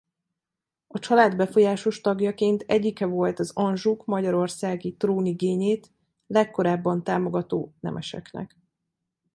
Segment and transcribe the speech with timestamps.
[0.87, 5.91] A család befolyásos tagjaként egyike volt az Anjouk magyarországi trónigényét
[6.27, 8.57] legkorábban támogató nemeseknek.